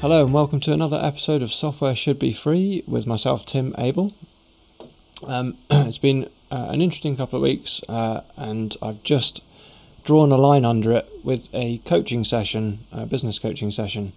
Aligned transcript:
Hello 0.00 0.24
and 0.24 0.32
welcome 0.32 0.60
to 0.60 0.72
another 0.72 0.98
episode 0.98 1.42
of 1.42 1.52
Software 1.52 1.94
Should 1.94 2.18
Be 2.18 2.32
Free 2.32 2.82
with 2.86 3.06
myself, 3.06 3.44
Tim 3.44 3.74
Abell. 3.76 4.14
Um, 5.26 5.58
it's 5.70 5.98
been 5.98 6.30
uh, 6.50 6.68
an 6.70 6.80
interesting 6.80 7.18
couple 7.18 7.36
of 7.36 7.42
weeks, 7.42 7.82
uh, 7.86 8.22
and 8.34 8.74
I've 8.80 9.02
just 9.02 9.42
drawn 10.02 10.32
a 10.32 10.38
line 10.38 10.64
under 10.64 10.90
it 10.92 11.06
with 11.22 11.50
a 11.52 11.82
coaching 11.84 12.24
session, 12.24 12.86
a 12.90 13.04
business 13.04 13.38
coaching 13.38 13.70
session. 13.70 14.14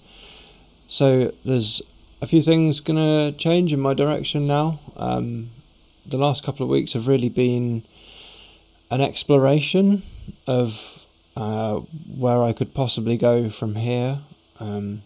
So 0.88 1.34
there's 1.44 1.82
a 2.22 2.28
few 2.28 2.42
things 2.42 2.80
going 2.80 2.96
to 2.96 3.38
change 3.38 3.74
in 3.74 3.82
my 3.82 3.94
direction 3.94 4.48
now. 4.48 4.80
Um, 4.96 5.50
the 6.06 6.18
last 6.18 6.44
couple 6.44 6.64
of 6.64 6.70
weeks 6.70 6.94
have 6.94 7.10
really 7.10 7.28
been 7.28 7.84
an 8.90 9.02
exploration 9.02 10.04
of 10.48 11.04
uh, 11.36 11.82
where 12.16 12.42
I 12.42 12.54
could 12.54 12.74
possibly 12.74 13.18
go 13.18 13.50
from 13.50 13.76
here. 13.76 14.22
Um, 14.62 15.02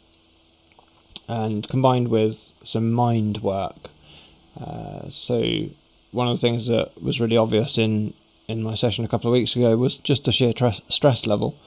and 1.28 1.68
combined 1.68 2.08
with 2.08 2.52
some 2.64 2.92
mind 2.92 3.40
work. 3.40 3.90
Uh, 4.60 5.10
so 5.10 5.70
one 6.12 6.28
of 6.28 6.36
the 6.38 6.42
things 6.42 6.68
that 6.68 7.02
was 7.02 7.20
really 7.20 7.38
obvious 7.38 7.78
in 7.78 8.14
in 8.48 8.64
my 8.64 8.76
session 8.76 9.04
a 9.04 9.08
couple 9.08 9.30
of 9.30 9.34
weeks 9.34 9.56
ago 9.56 9.76
was 9.76 9.98
just 9.98 10.24
the 10.24 10.32
sheer 10.32 10.54
tre- 10.54 10.80
stress 10.88 11.28
level, 11.28 11.58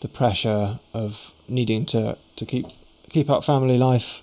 the 0.00 0.08
pressure 0.08 0.80
of 0.92 1.32
needing 1.48 1.86
to 1.86 2.16
to 2.36 2.44
keep 2.44 2.66
keep 3.08 3.30
up 3.30 3.44
family 3.44 3.78
life, 3.78 4.22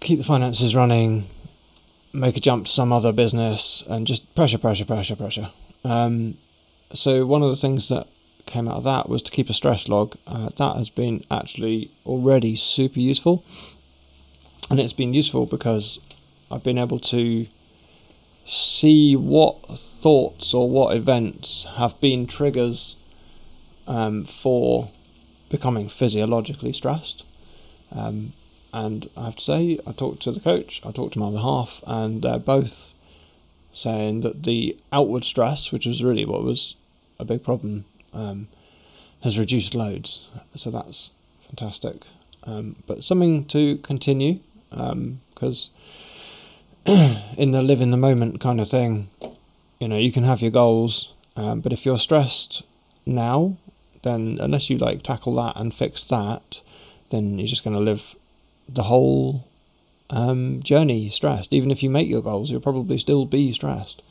keep 0.00 0.18
the 0.18 0.24
finances 0.24 0.74
running, 0.74 1.24
make 2.12 2.36
a 2.36 2.40
jump 2.40 2.66
to 2.66 2.72
some 2.72 2.92
other 2.92 3.12
business, 3.12 3.82
and 3.88 4.06
just 4.06 4.34
pressure, 4.34 4.58
pressure, 4.58 4.84
pressure, 4.84 5.16
pressure. 5.16 5.48
Um, 5.84 6.36
so 6.92 7.24
one 7.24 7.42
of 7.42 7.48
the 7.48 7.56
things 7.56 7.88
that 7.88 8.06
came 8.52 8.68
out 8.68 8.76
of 8.76 8.84
that 8.84 9.08
was 9.08 9.22
to 9.22 9.30
keep 9.30 9.48
a 9.48 9.54
stress 9.54 9.88
log. 9.88 10.16
Uh, 10.26 10.50
that 10.56 10.76
has 10.76 10.90
been 10.90 11.24
actually 11.30 11.90
already 12.04 12.54
super 12.54 13.00
useful, 13.00 13.44
and 14.70 14.78
it's 14.78 14.92
been 14.92 15.14
useful 15.14 15.46
because 15.46 15.98
I've 16.50 16.62
been 16.62 16.78
able 16.78 17.00
to 17.00 17.46
see 18.44 19.16
what 19.16 19.78
thoughts 19.78 20.52
or 20.52 20.68
what 20.68 20.94
events 20.94 21.66
have 21.76 21.98
been 22.00 22.26
triggers 22.26 22.96
um, 23.86 24.24
for 24.24 24.90
becoming 25.48 25.88
physiologically 25.88 26.72
stressed. 26.72 27.24
Um, 27.90 28.34
and 28.72 29.08
I 29.16 29.24
have 29.24 29.36
to 29.36 29.42
say, 29.42 29.78
I 29.86 29.92
talked 29.92 30.22
to 30.22 30.32
the 30.32 30.40
coach, 30.40 30.82
I 30.84 30.92
talked 30.92 31.14
to 31.14 31.18
my 31.18 31.26
other 31.28 31.38
half, 31.38 31.82
and 31.86 32.22
they're 32.22 32.38
both 32.38 32.94
saying 33.72 34.20
that 34.22 34.42
the 34.42 34.78
outward 34.92 35.24
stress, 35.24 35.72
which 35.72 35.86
was 35.86 36.04
really 36.04 36.24
what 36.24 36.42
was 36.42 36.74
a 37.18 37.24
big 37.24 37.42
problem 37.42 37.84
um, 38.12 38.48
has 39.22 39.38
reduced 39.38 39.74
loads. 39.74 40.28
So 40.54 40.70
that's 40.70 41.10
fantastic. 41.46 42.02
Um, 42.44 42.76
but 42.86 43.04
something 43.04 43.44
to 43.46 43.78
continue 43.78 44.40
because 44.70 45.70
um, 46.86 47.16
in 47.36 47.52
the 47.52 47.62
live 47.62 47.80
in 47.80 47.90
the 47.90 47.96
moment 47.96 48.40
kind 48.40 48.60
of 48.60 48.68
thing, 48.68 49.08
you 49.78 49.88
know, 49.88 49.98
you 49.98 50.12
can 50.12 50.24
have 50.24 50.42
your 50.42 50.50
goals, 50.50 51.12
um, 51.36 51.60
but 51.60 51.72
if 51.72 51.84
you're 51.84 51.98
stressed 51.98 52.62
now, 53.06 53.56
then 54.02 54.38
unless 54.40 54.70
you 54.70 54.78
like 54.78 55.02
tackle 55.02 55.34
that 55.36 55.54
and 55.56 55.72
fix 55.72 56.02
that, 56.04 56.60
then 57.10 57.38
you're 57.38 57.46
just 57.46 57.64
going 57.64 57.76
to 57.76 57.82
live 57.82 58.14
the 58.68 58.84
whole 58.84 59.46
um, 60.10 60.62
journey 60.62 61.08
stressed. 61.10 61.52
Even 61.52 61.70
if 61.70 61.82
you 61.82 61.90
make 61.90 62.08
your 62.08 62.22
goals, 62.22 62.50
you'll 62.50 62.60
probably 62.60 62.98
still 62.98 63.24
be 63.24 63.52
stressed 63.52 64.02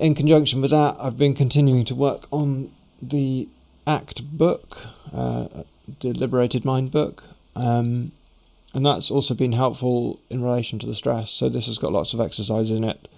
in 0.00 0.14
conjunction 0.14 0.62
with 0.62 0.70
that, 0.70 0.96
I've 0.98 1.18
been 1.18 1.34
continuing 1.34 1.84
to 1.84 1.94
work 1.94 2.26
on 2.32 2.72
the 3.02 3.48
ACT 3.86 4.24
book, 4.36 4.78
uh, 5.14 5.46
the 6.00 6.12
Liberated 6.14 6.64
Mind 6.64 6.90
book, 6.90 7.24
um, 7.54 8.12
and 8.72 8.86
that's 8.86 9.10
also 9.10 9.34
been 9.34 9.52
helpful 9.52 10.18
in 10.30 10.42
relation 10.42 10.78
to 10.78 10.86
the 10.86 10.94
stress. 10.94 11.30
So 11.30 11.50
this 11.50 11.66
has 11.66 11.76
got 11.76 11.92
lots 11.92 12.14
of 12.14 12.20
exercise 12.20 12.70
in 12.70 12.82
it, 12.82 13.08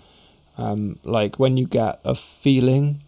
um, 0.58 0.98
like 1.04 1.38
when 1.38 1.56
you 1.56 1.66
get 1.66 2.00
a 2.04 2.16
feeling, 2.16 3.00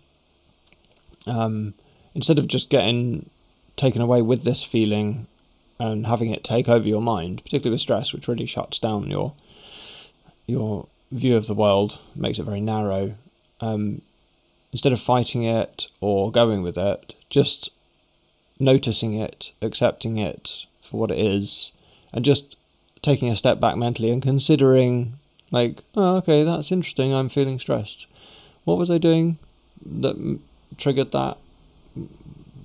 um, 1.27 1.75
instead 2.15 2.39
of 2.39 2.47
just 2.47 2.71
getting 2.71 3.29
taken 3.77 4.01
away 4.01 4.23
with 4.23 4.45
this 4.45 4.63
feeling 4.63 5.27
and 5.81 6.07
having 6.07 6.31
it 6.31 6.45
take 6.45 6.69
over 6.69 6.87
your 6.87 7.03
mind, 7.03 7.43
particularly 7.43 7.75
with 7.75 7.81
stress, 7.81 8.13
which 8.13 8.29
really 8.29 8.47
shuts 8.47 8.79
down 8.79 9.11
your 9.11 9.35
your 10.47 10.87
view 11.11 11.37
of 11.37 11.47
the 11.47 11.55
world, 11.55 11.99
makes 12.15 12.39
it 12.39 12.45
very 12.45 12.61
narrow 12.61 13.15
um, 13.61 14.03
instead 14.73 14.93
of 14.93 15.01
fighting 15.01 15.45
it 15.45 15.89
or 16.01 16.31
going 16.31 16.63
with 16.63 16.77
it, 16.77 17.15
just 17.31 17.71
noticing 18.59 19.15
it, 19.15 19.53
accepting 19.63 20.19
it 20.19 20.67
for 20.83 21.01
what 21.01 21.11
it 21.11 21.19
is, 21.19 21.73
and 22.13 22.25
just 22.25 22.57
taking 23.03 23.31
a 23.31 23.37
step 23.37 23.61
back 23.61 23.77
mentally 23.77 24.11
and 24.11 24.23
considering, 24.23 25.19
like, 25.51 25.83
oh, 25.95 26.17
okay, 26.17 26.43
that's 26.43 26.73
interesting. 26.73 27.13
I'm 27.13 27.29
feeling 27.29 27.59
stressed. 27.59 28.07
What 28.65 28.79
was 28.79 28.91
I 28.91 28.99
doing 28.99 29.39
that 29.85 30.39
triggered 30.79 31.13
that? 31.13 31.37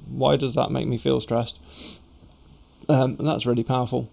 Why 0.10 0.38
does 0.38 0.56
that 0.56 0.72
make 0.72 0.88
me 0.88 0.98
feel 0.98 1.20
stressed? 1.22 1.58
Um, 2.88 3.18
and 3.20 3.28
that's 3.28 3.46
really 3.46 3.64
powerful. 3.64 4.10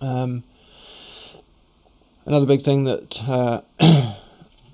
Um, 0.00 0.44
another 2.26 2.46
big 2.46 2.62
thing 2.62 2.84
that 2.84 3.22
uh, 3.28 3.62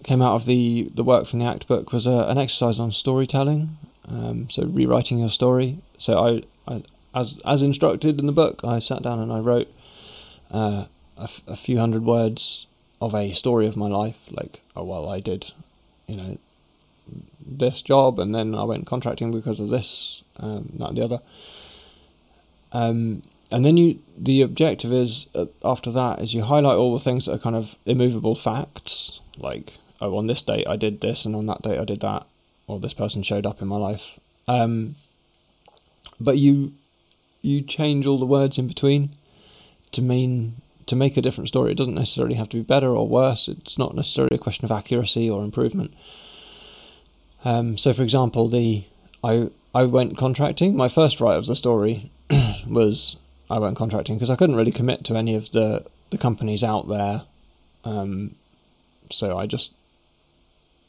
came 0.06 0.22
out 0.22 0.36
of 0.36 0.46
the, 0.46 0.88
the 0.94 1.02
work 1.02 1.26
from 1.26 1.40
the 1.40 1.44
ACT 1.44 1.66
book 1.66 1.92
was 1.92 2.06
a, 2.06 2.26
an 2.28 2.38
exercise 2.38 2.78
on 2.78 2.92
storytelling. 2.92 3.76
Um, 4.08 4.48
so 4.48 4.64
rewriting 4.64 5.18
your 5.18 5.30
story. 5.30 5.78
So 5.98 6.16
I, 6.16 6.72
I, 6.72 6.84
as 7.12 7.38
as 7.44 7.60
instructed 7.60 8.20
in 8.20 8.26
the 8.26 8.32
book, 8.32 8.60
I 8.62 8.78
sat 8.78 9.02
down 9.02 9.18
and 9.18 9.32
I 9.32 9.40
wrote 9.40 9.68
uh, 10.52 10.84
a, 11.18 11.24
f- 11.24 11.42
a 11.48 11.56
few 11.56 11.78
hundred 11.78 12.04
words 12.04 12.66
of 13.00 13.16
a 13.16 13.32
story 13.32 13.66
of 13.66 13.76
my 13.76 13.88
life. 13.88 14.28
Like, 14.30 14.62
oh 14.76 14.84
well, 14.84 15.08
I 15.08 15.18
did, 15.18 15.52
you 16.06 16.16
know, 16.16 16.38
this 17.44 17.82
job, 17.82 18.20
and 18.20 18.32
then 18.32 18.54
I 18.54 18.62
went 18.62 18.86
contracting 18.86 19.32
because 19.32 19.58
of 19.58 19.70
this, 19.70 20.22
um, 20.38 20.70
that, 20.78 20.90
and 20.90 20.98
the 20.98 21.04
other. 21.04 21.20
Um, 22.70 23.22
and 23.50 23.64
then 23.64 23.76
you, 23.76 23.98
the 24.16 24.42
objective 24.42 24.92
is 24.92 25.26
uh, 25.34 25.46
after 25.64 25.90
that 25.90 26.20
is 26.20 26.32
you 26.32 26.42
highlight 26.42 26.76
all 26.76 26.92
the 26.92 27.02
things 27.02 27.26
that 27.26 27.32
are 27.32 27.38
kind 27.38 27.56
of 27.56 27.76
immovable 27.86 28.36
facts, 28.36 29.20
like 29.36 29.72
oh, 30.00 30.16
on 30.16 30.26
this 30.26 30.42
date 30.42 30.66
I 30.68 30.76
did 30.76 31.00
this, 31.00 31.24
and 31.24 31.34
on 31.34 31.46
that 31.46 31.62
date 31.62 31.78
I 31.78 31.84
did 31.84 32.00
that, 32.00 32.26
or 32.66 32.80
this 32.80 32.94
person 32.94 33.22
showed 33.22 33.46
up 33.46 33.62
in 33.62 33.68
my 33.68 33.76
life. 33.76 34.18
Um, 34.48 34.96
but 36.20 36.38
you 36.38 36.72
you 37.42 37.62
change 37.62 38.06
all 38.06 38.18
the 38.18 38.26
words 38.26 38.58
in 38.58 38.66
between 38.66 39.10
to 39.92 40.02
mean 40.02 40.60
to 40.86 40.96
make 40.96 41.16
a 41.16 41.22
different 41.22 41.48
story. 41.48 41.72
It 41.72 41.78
doesn't 41.78 41.94
necessarily 41.94 42.34
have 42.34 42.48
to 42.50 42.56
be 42.56 42.62
better 42.62 42.96
or 42.96 43.06
worse. 43.06 43.48
It's 43.48 43.76
not 43.76 43.94
necessarily 43.94 44.36
a 44.36 44.40
question 44.40 44.64
of 44.64 44.72
accuracy 44.72 45.28
or 45.28 45.42
improvement. 45.42 45.92
Um, 47.44 47.76
so, 47.76 47.92
for 47.92 48.02
example, 48.02 48.48
the 48.48 48.84
I 49.22 49.50
I 49.74 49.84
went 49.84 50.16
contracting. 50.16 50.76
My 50.76 50.88
first 50.88 51.20
write 51.20 51.36
of 51.36 51.46
the 51.46 51.56
story 51.56 52.10
was 52.66 53.16
I 53.50 53.58
went 53.58 53.76
contracting 53.76 54.16
because 54.16 54.30
I 54.30 54.36
couldn't 54.36 54.56
really 54.56 54.72
commit 54.72 55.04
to 55.04 55.16
any 55.16 55.34
of 55.34 55.52
the 55.52 55.84
the 56.10 56.18
companies 56.18 56.62
out 56.62 56.88
there. 56.88 57.22
Um, 57.84 58.34
so 59.10 59.38
I 59.38 59.46
just 59.46 59.70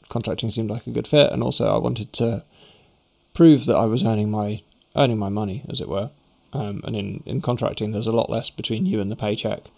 contracting 0.08 0.50
seemed 0.50 0.70
like 0.70 0.86
a 0.86 0.90
good 0.90 1.06
fit, 1.06 1.32
and 1.32 1.42
also 1.42 1.74
I 1.74 1.78
wanted 1.78 2.12
to 2.14 2.44
prove 3.34 3.66
that 3.66 3.76
I 3.76 3.84
was 3.84 4.02
earning 4.02 4.30
my 4.30 4.62
earning 4.96 5.18
my 5.18 5.28
money, 5.28 5.64
as 5.68 5.80
it 5.80 5.88
were. 5.88 6.10
Um, 6.52 6.82
and 6.84 6.96
in, 6.96 7.22
in 7.26 7.40
contracting, 7.40 7.92
there's 7.92 8.06
a 8.06 8.12
lot 8.12 8.30
less 8.30 8.50
between 8.50 8.86
you 8.86 9.00
and 9.00 9.10
the 9.10 9.16
paycheck. 9.16 9.70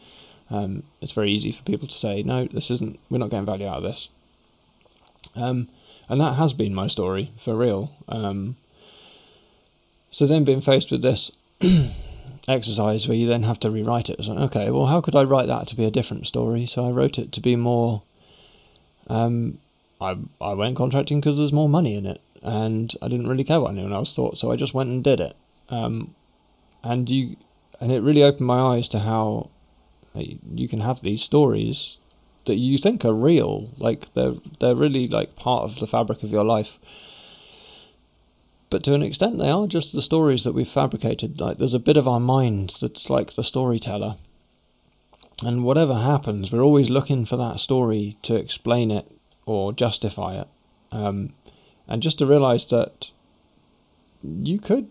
Um, 0.51 0.85
it's 1.01 1.13
very 1.13 1.31
easy 1.31 1.53
for 1.53 1.63
people 1.63 1.89
to 1.89 1.95
say, 1.95 2.23
no, 2.23 2.47
this 2.47 2.71
isn't. 2.71 2.99
We're 3.09 3.19
not 3.19 3.31
getting 3.31 3.47
value 3.47 3.67
out 3.67 3.79
of 3.79 3.83
this. 3.83 4.09
Um, 5.37 5.69
and 6.09 6.21
that 6.21 6.35
has 6.35 6.53
been 6.53 6.75
my 6.75 6.87
story 6.87 7.33
for 7.37 7.55
real. 7.55 7.93
Um, 8.09 8.57
so 10.11 10.27
then, 10.27 10.45
being 10.45 10.61
faced 10.61 10.91
with 10.91 11.03
this 11.03 11.31
exercise 12.49 13.07
where 13.07 13.17
you 13.17 13.29
then 13.29 13.45
have 13.45 13.61
to 13.61 13.71
rewrite 13.71 14.11
it, 14.11 14.17
I 14.19 14.23
was 14.23 14.29
like, 14.29 14.39
okay, 14.51 14.71
well, 14.71 14.87
how 14.87 15.01
could 15.01 15.15
I 15.15 15.23
write 15.23 15.47
that 15.47 15.69
to 15.69 15.77
be 15.77 15.85
a 15.85 15.91
different 15.91 16.27
story? 16.27 16.67
So 16.67 16.85
I 16.85 16.91
wrote 16.91 17.19
it 17.19 17.31
to 17.33 17.41
be 17.41 17.55
more 17.55 18.03
um, 19.09 19.59
I 20.01 20.17
I 20.41 20.55
went 20.55 20.77
contracting 20.77 21.21
because 21.21 21.37
there's 21.37 21.53
more 21.53 21.69
money 21.69 21.95
in 21.95 22.07
it, 22.07 22.21
and 22.43 22.95
I 23.03 23.09
didn't 23.09 23.29
really 23.29 23.45
care 23.45 23.61
what 23.61 23.73
anyone 23.73 23.93
else 23.93 24.15
thought, 24.15 24.39
so 24.39 24.51
I 24.51 24.57
just 24.57 24.75
went 24.75 24.91
and 24.91 25.05
did 25.05 25.21
it. 25.21 25.37
Um, 25.69 26.15
and 26.83 27.09
you, 27.09 27.37
and 27.81 27.93
it 27.93 28.03
really 28.03 28.23
opened 28.23 28.47
my 28.47 28.59
eyes 28.59 28.89
to 28.91 29.01
how 29.01 29.51
you 30.15 30.69
can 30.69 30.81
have 30.81 31.03
these 31.03 31.23
stories 31.23 31.99
that 32.47 32.57
you 32.57 32.79
think 32.79 33.05
are 33.05 33.15
real, 33.15 33.71
like 33.77 34.13
they're 34.15 34.35
they're 34.59 34.75
really 34.75 35.07
like 35.07 35.37
part 35.37 35.65
of 35.65 35.77
the 35.77 35.87
fabric 35.87 36.23
of 36.23 36.31
your 36.31 36.45
life. 36.45 36.79
But 38.71 38.85
to 38.85 38.95
an 38.95 39.03
extent, 39.03 39.39
they 39.39 39.51
are 39.51 39.67
just 39.67 39.93
the 39.93 40.03
stories 40.03 40.45
that 40.45 40.53
we've 40.53 40.69
fabricated. 40.69 41.41
Like 41.41 41.59
there's 41.59 41.75
a 41.75 41.81
bit 41.81 41.97
of 41.97 42.07
our 42.07 42.21
mind 42.21 42.77
that's 42.81 43.11
like 43.11 43.35
the 43.35 43.45
storyteller. 43.45 44.17
And 45.43 45.65
whatever 45.65 45.95
happens, 45.95 46.53
we're 46.53 46.63
always 46.63 46.91
looking 46.91 47.25
for 47.25 47.37
that 47.37 47.61
story 47.61 48.19
to 48.23 48.37
explain 48.37 48.91
it 48.91 49.11
or 49.51 49.73
justify 49.73 50.41
it. 50.41 50.49
Um, 50.93 51.33
and 51.89 52.01
just 52.03 52.19
to 52.19 52.27
realize 52.27 52.65
that 52.67 53.11
you 54.23 54.61
could 54.61 54.89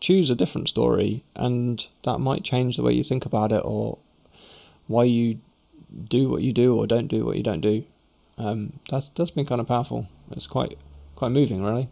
choose 0.00 0.30
a 0.30 0.34
different 0.34 0.68
story, 0.68 1.24
and 1.36 1.86
that 2.04 2.18
might 2.18 2.42
change 2.42 2.76
the 2.76 2.82
way 2.82 2.92
you 2.92 3.04
think 3.04 3.26
about 3.26 3.52
it 3.52 3.60
or 3.64 3.98
why 4.86 5.04
you 5.04 5.40
do 6.08 6.30
what 6.30 6.42
you 6.42 6.52
do 6.52 6.74
or 6.74 6.86
don't 6.86 7.08
do 7.08 7.24
what 7.26 7.36
you 7.36 7.42
don't 7.42 7.60
do. 7.60 7.84
Um, 8.38 8.80
that's 8.90 9.10
that's 9.14 9.30
been 9.30 9.46
kind 9.46 9.60
of 9.60 9.66
powerful. 9.66 10.08
It's 10.30 10.46
quite 10.46 10.78
quite 11.14 11.32
moving, 11.32 11.62
really. 11.62 11.90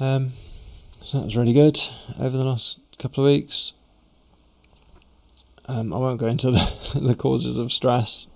Um, 0.00 0.32
so 1.04 1.18
that 1.18 1.26
was 1.26 1.36
really 1.36 1.52
good 1.52 1.80
over 2.18 2.36
the 2.36 2.44
last 2.44 2.80
couple 2.98 3.24
of 3.24 3.30
weeks. 3.30 3.74
Um, 5.66 5.92
I 5.92 5.98
won't 5.98 6.18
go 6.18 6.26
into 6.26 6.50
the, 6.50 7.00
the 7.00 7.14
causes 7.14 7.58
of 7.58 7.70
stress. 7.70 8.26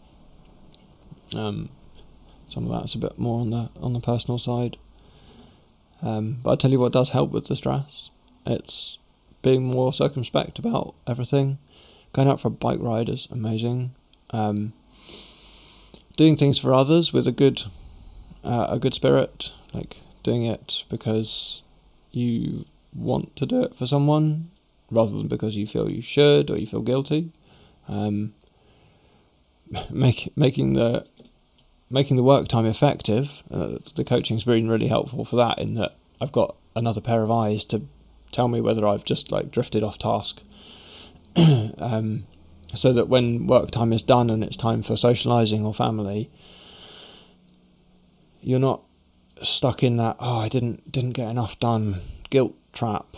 Um, 1.35 1.70
some 2.48 2.70
of 2.70 2.81
that's 2.81 2.94
a 2.94 2.98
bit 2.98 3.19
more 3.19 3.40
on 3.40 3.50
the 3.50 3.70
on 3.81 3.93
the 3.93 4.00
personal 4.00 4.38
side. 4.38 4.76
Um, 6.02 6.38
but 6.43 6.50
I 6.52 6.56
tell 6.56 6.70
you 6.70 6.78
what 6.78 6.93
does 6.93 7.10
help 7.10 7.31
with 7.31 7.46
the 7.46 7.56
stress. 7.56 8.10
It's 8.44 8.98
being 9.43 9.64
more 9.64 9.93
circumspect 9.93 10.58
about 10.58 10.94
everything. 11.06 11.58
Going 12.12 12.28
out 12.28 12.40
for 12.40 12.48
a 12.48 12.50
bike 12.50 12.81
ride 12.81 13.08
is 13.08 13.28
amazing. 13.31 13.94
Um, 14.31 14.72
doing 16.16 16.37
things 16.37 16.58
for 16.58 16.72
others 16.72 17.12
with 17.12 17.26
a 17.26 17.32
good 17.32 17.64
uh, 18.44 18.66
a 18.69 18.78
good 18.78 18.94
spirit, 18.94 19.52
like 19.72 19.98
doing 20.22 20.44
it 20.44 20.84
because 20.88 21.62
you 22.12 22.64
want 22.94 23.37
to 23.37 23.46
do 23.46 23.62
it 23.62 23.75
for 23.76 23.87
someone 23.87 24.50
rather 24.90 25.12
than 25.12 25.28
because 25.28 25.56
you 25.56 25.66
feel 25.66 25.90
you 25.90 26.02
should 26.02 26.50
or 26.50 26.56
you 26.56 26.66
feel 26.66 26.82
guilty. 26.82 27.32
Um, 27.88 28.34
make, 29.90 30.32
making 30.37 30.75
the 30.75 31.06
making 31.91 32.17
the 32.17 32.23
work 32.23 32.49
time 32.49 32.67
effective. 32.67 33.43
Uh, 33.50 33.79
the 33.94 34.05
coaching's 34.05 34.44
been 34.44 34.69
really 34.69 34.88
helpful 34.88 35.25
for 35.25 35.37
that. 35.37 35.59
In 35.59 35.75
that 35.75 35.97
I've 36.21 36.33
got 36.33 36.56
another 36.75 37.00
pair 37.00 37.23
of 37.23 37.31
eyes 37.31 37.65
to 37.67 37.87
tell 38.33 38.49
me 38.49 38.61
whether 38.61 38.87
I've 38.87 39.05
just 39.05 39.31
like 39.31 39.50
drifted 39.50 39.83
off 39.83 39.99
task. 39.99 40.43
um, 41.37 42.27
so 42.75 42.93
that 42.93 43.09
when 43.09 43.47
work 43.47 43.71
time 43.71 43.93
is 43.93 44.03
done 44.03 44.31
and 44.31 44.43
it's 44.43 44.56
time 44.56 44.83
for 44.83 44.94
socialising 44.94 45.65
or 45.65 45.73
family, 45.73 46.31
you're 48.41 48.59
not 48.59 48.82
stuck 49.43 49.82
in 49.82 49.99
that 49.99 50.17
oh 50.19 50.39
I 50.39 50.49
didn't 50.49 50.91
didn't 50.91 51.12
get 51.12 51.29
enough 51.29 51.59
done 51.59 52.00
guilt 52.31 52.55
trap. 52.73 53.17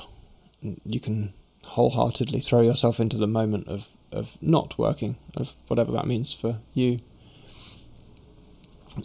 You 0.61 1.01
can 1.01 1.33
wholeheartedly 1.65 2.41
throw 2.41 2.61
yourself 2.63 3.01
into 3.01 3.17
the 3.17 3.27
moment 3.27 3.69
of 3.69 3.89
of 4.11 4.37
not 4.41 4.79
working, 4.79 5.17
of 5.37 5.55
whatever 5.69 5.93
that 5.93 6.07
means 6.07 6.33
for 6.33 6.59
you. 6.75 7.01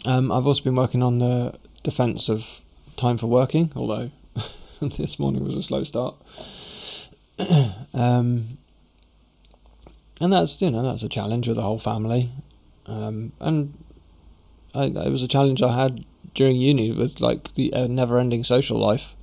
Um, 0.04 0.32
I've 0.32 0.46
also 0.46 0.62
been 0.62 0.74
working 0.74 1.02
on 1.02 1.18
the 1.18 1.58
defence 1.82 2.28
of 2.28 2.60
time 2.96 3.18
for 3.18 3.26
working, 3.26 3.72
although 3.76 4.10
this 4.80 5.18
morning 5.18 5.44
was 5.44 5.54
a 5.54 5.62
slow 5.62 5.84
start. 5.84 6.16
um, 7.94 8.58
and 10.20 10.32
that's 10.32 10.60
you 10.62 10.70
know 10.70 10.82
that's 10.82 11.02
a 11.02 11.08
challenge 11.08 11.48
with 11.48 11.56
the 11.56 11.62
whole 11.62 11.78
family, 11.78 12.30
um, 12.86 13.32
and 13.40 13.74
I, 14.74 14.84
it 14.84 15.10
was 15.10 15.22
a 15.22 15.28
challenge 15.28 15.62
I 15.62 15.74
had 15.74 16.04
during 16.34 16.56
uni 16.56 16.92
with 16.92 17.20
like 17.20 17.54
the 17.54 17.72
uh, 17.72 17.86
never-ending 17.86 18.44
social 18.44 18.78
life. 18.78 19.14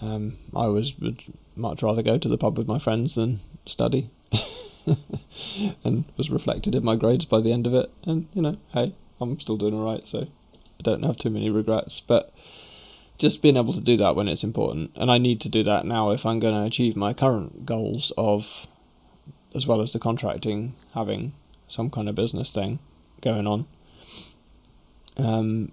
Um, 0.00 0.38
I 0.54 0.66
was 0.66 0.98
would 0.98 1.22
much 1.56 1.82
rather 1.82 2.02
go 2.02 2.18
to 2.18 2.28
the 2.28 2.38
pub 2.38 2.58
with 2.58 2.68
my 2.68 2.78
friends 2.78 3.14
than 3.14 3.40
study, 3.66 4.10
and 5.84 6.04
was 6.16 6.30
reflected 6.30 6.74
in 6.74 6.84
my 6.84 6.96
grades 6.96 7.24
by 7.24 7.40
the 7.40 7.52
end 7.52 7.66
of 7.66 7.74
it. 7.74 7.90
And 8.04 8.26
you 8.34 8.42
know, 8.42 8.56
hey, 8.72 8.94
I'm 9.20 9.38
still 9.40 9.56
doing 9.56 9.74
all 9.74 9.84
right, 9.84 10.06
so 10.06 10.26
I 10.78 10.82
don't 10.82 11.04
have 11.04 11.16
too 11.16 11.30
many 11.30 11.50
regrets. 11.50 12.00
But 12.00 12.32
just 13.18 13.42
being 13.42 13.56
able 13.56 13.72
to 13.72 13.80
do 13.80 13.96
that 13.96 14.14
when 14.14 14.28
it's 14.28 14.44
important, 14.44 14.92
and 14.94 15.10
I 15.10 15.18
need 15.18 15.40
to 15.42 15.48
do 15.48 15.62
that 15.64 15.84
now 15.84 16.10
if 16.10 16.24
I'm 16.24 16.38
going 16.38 16.54
to 16.54 16.64
achieve 16.64 16.96
my 16.96 17.12
current 17.12 17.66
goals 17.66 18.12
of, 18.16 18.66
as 19.54 19.66
well 19.66 19.80
as 19.80 19.92
the 19.92 19.98
contracting, 19.98 20.74
having 20.94 21.32
some 21.66 21.90
kind 21.90 22.08
of 22.08 22.14
business 22.14 22.52
thing 22.52 22.78
going 23.20 23.46
on. 23.46 23.66
Um, 25.16 25.72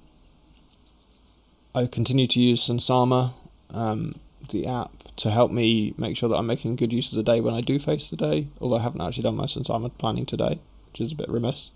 I 1.75 1.86
continue 1.86 2.25
to 2.27 2.39
use 2.39 2.68
Sunsama, 2.68 3.33
um, 3.69 4.15
the 4.50 4.65
app, 4.65 4.91
to 5.18 5.30
help 5.30 5.51
me 5.51 5.94
make 5.98 6.18
sure 6.18 6.27
that 6.30 6.36
I'm 6.36 6.48
making 6.48 6.75
good 6.75 6.91
use 6.91 7.12
of 7.12 7.15
the 7.15 7.24
day 7.24 7.39
when 7.41 7.53
I 7.53 7.62
do 7.62 7.80
face 7.80 8.09
the 8.09 8.18
day. 8.18 8.48
Although 8.59 8.77
I 8.77 8.81
haven't 8.81 9.01
actually 9.01 9.24
done 9.24 9.36
my 9.36 9.45
Sunsama 9.45 9.95
planning 9.98 10.25
today, 10.25 10.59
which 10.91 11.01
is 11.01 11.12
a 11.12 11.15
bit 11.15 11.30
remiss. 11.30 11.69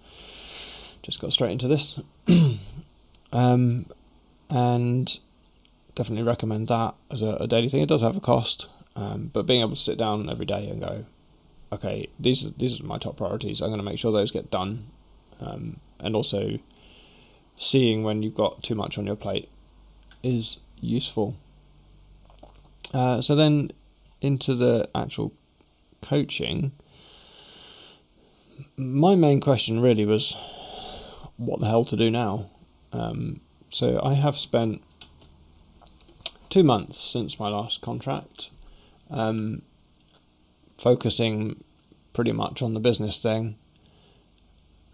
Just 1.02 1.20
got 1.20 1.34
straight 1.34 1.52
into 1.52 1.68
this. 1.68 2.00
um, 3.32 3.86
and 4.50 5.20
definitely 5.96 6.24
recommend 6.24 6.68
that 6.68 6.96
as 7.12 7.22
a, 7.22 7.36
a, 7.36 7.48
daily 7.48 7.70
thing. 7.70 7.82
It 7.82 7.90
does 7.90 8.02
have 8.02 8.16
a 8.16 8.22
cost, 8.22 8.68
um, 8.96 9.30
but 9.34 9.46
being 9.46 9.62
able 9.62 9.76
to 9.76 9.82
sit 9.82 9.98
down 9.98 10.30
every 10.30 10.46
day 10.46 10.68
and 10.70 10.80
go, 10.80 11.06
okay, 11.72 12.08
these 12.20 12.46
are, 12.46 12.52
these 12.58 12.80
are 12.80 12.84
my 12.84 12.98
top 12.98 13.18
priorities. 13.18 13.62
I'm 13.62 13.68
going 13.68 13.80
to 13.80 13.84
make 13.84 14.00
sure 14.00 14.12
those 14.12 14.32
get 14.32 14.50
done, 14.50 14.88
um, 15.40 15.80
and 16.00 16.16
also 16.16 16.60
seeing 17.58 18.04
when 18.04 18.24
you've 18.24 18.36
got 18.36 18.64
too 18.64 18.76
much 18.76 18.98
on 18.98 19.06
your 19.06 19.16
plate 19.16 19.50
is 20.24 20.60
useful. 20.80 21.36
Uh, 22.94 23.22
so 23.22 23.36
then 23.36 23.72
into 24.22 24.56
the 24.56 24.90
actual 24.96 25.34
coaching, 26.02 26.72
my 28.76 29.16
main 29.16 29.40
question 29.40 29.80
really 29.82 30.06
was 30.06 30.36
what 31.40 31.60
the 31.62 31.68
hell 31.68 31.86
to 31.86 31.96
do 31.96 32.12
now. 32.12 32.50
Um, 32.92 33.40
so 33.70 34.00
I 34.04 34.14
have 34.14 34.38
spent 34.38 34.84
two 36.50 36.64
months 36.64 37.00
since 37.00 37.40
my 37.40 37.48
last 37.48 37.82
contract, 37.82 38.50
um, 39.10 39.62
focusing 40.78 41.64
pretty 42.14 42.34
much 42.34 42.62
on 42.62 42.74
the 42.74 42.80
business 42.80 43.20
thing. 43.20 43.56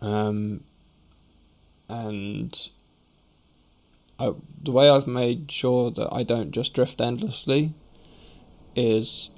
Um, 0.01 0.63
and 1.89 2.69
I, 4.19 4.33
the 4.61 4.71
way 4.71 4.89
I've 4.89 5.07
made 5.07 5.51
sure 5.51 5.89
that 5.91 6.09
I 6.11 6.23
don't 6.23 6.51
just 6.51 6.73
drift 6.73 7.01
endlessly 7.01 7.73
is 8.75 9.29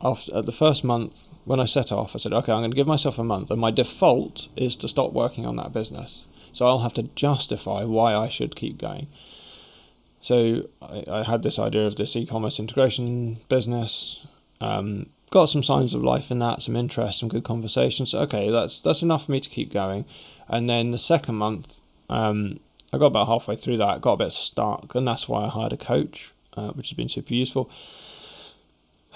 after 0.00 0.36
at 0.36 0.46
the 0.46 0.52
first 0.52 0.84
month 0.84 1.30
when 1.44 1.60
I 1.60 1.64
set 1.64 1.90
off, 1.90 2.14
I 2.14 2.18
said, 2.18 2.32
okay, 2.32 2.52
I'm 2.52 2.60
going 2.60 2.70
to 2.70 2.76
give 2.76 2.86
myself 2.86 3.18
a 3.18 3.24
month, 3.24 3.50
and 3.50 3.60
my 3.60 3.70
default 3.70 4.48
is 4.56 4.76
to 4.76 4.88
stop 4.88 5.12
working 5.12 5.46
on 5.46 5.56
that 5.56 5.72
business. 5.72 6.24
So 6.52 6.66
I'll 6.66 6.80
have 6.80 6.94
to 6.94 7.04
justify 7.14 7.84
why 7.84 8.14
I 8.14 8.28
should 8.28 8.56
keep 8.56 8.78
going. 8.78 9.08
So 10.20 10.68
I, 10.80 11.04
I 11.08 11.22
had 11.22 11.42
this 11.42 11.58
idea 11.58 11.86
of 11.86 11.96
this 11.96 12.16
e-commerce 12.16 12.58
integration 12.58 13.38
business. 13.48 14.26
Um, 14.60 15.10
got 15.30 15.46
some 15.46 15.62
signs 15.62 15.94
of 15.94 16.02
life 16.02 16.30
in 16.30 16.38
that, 16.38 16.62
some 16.62 16.76
interest, 16.76 17.20
some 17.20 17.28
good 17.28 17.44
conversations. 17.44 18.14
Okay, 18.14 18.50
that's 18.50 18.80
that's 18.80 19.02
enough 19.02 19.26
for 19.26 19.32
me 19.32 19.40
to 19.40 19.50
keep 19.50 19.72
going. 19.72 20.04
And 20.48 20.68
then 20.68 20.92
the 20.92 20.98
second 20.98 21.34
month, 21.34 21.80
um, 22.08 22.60
I 22.92 22.98
got 22.98 23.06
about 23.06 23.26
halfway 23.26 23.56
through 23.56 23.76
that, 23.78 24.00
got 24.00 24.14
a 24.14 24.24
bit 24.24 24.32
stuck, 24.32 24.94
and 24.94 25.06
that's 25.06 25.28
why 25.28 25.44
I 25.44 25.48
hired 25.48 25.72
a 25.72 25.76
coach, 25.76 26.32
uh, 26.56 26.70
which 26.70 26.88
has 26.88 26.96
been 26.96 27.08
super 27.08 27.34
useful. 27.34 27.70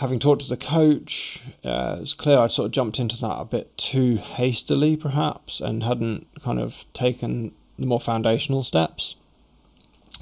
Having 0.01 0.21
talked 0.21 0.41
to 0.41 0.49
the 0.49 0.57
coach, 0.57 1.43
uh, 1.63 1.99
it's 2.01 2.15
clear 2.15 2.39
I'd 2.39 2.53
sort 2.53 2.65
of 2.65 2.73
jumped 2.73 2.99
into 2.99 3.21
that 3.21 3.37
a 3.39 3.45
bit 3.45 3.77
too 3.77 4.17
hastily, 4.17 4.97
perhaps, 4.97 5.61
and 5.61 5.83
hadn't 5.83 6.27
kind 6.43 6.59
of 6.59 6.87
taken 6.95 7.53
the 7.79 7.85
more 7.85 8.01
foundational 8.01 8.65
steps. 8.65 9.15